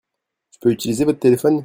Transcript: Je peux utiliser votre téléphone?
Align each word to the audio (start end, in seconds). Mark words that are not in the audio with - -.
Je 0.55 0.57
peux 0.59 0.71
utiliser 0.71 1.05
votre 1.05 1.19
téléphone? 1.19 1.59